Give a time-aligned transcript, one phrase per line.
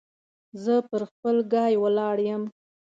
[0.63, 2.43] زه پر خپل ګای ولاړ يم.